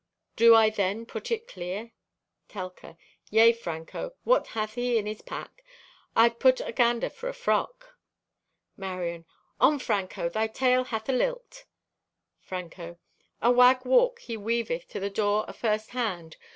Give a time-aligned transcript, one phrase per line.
[0.35, 1.91] Do I then put it clear?"
[2.49, 2.97] (Telka)
[3.29, 5.63] "Yea, Franco, what hath he in his pack?
[6.15, 7.99] I'd put a gander for a frock!"
[8.75, 9.25] (Marion)
[9.59, 11.65] "On, Franco, thy tale hath a lilt."
[12.41, 12.97] (Franco)
[13.43, 16.35] "Awag walk he weaveth to the door afirst hand.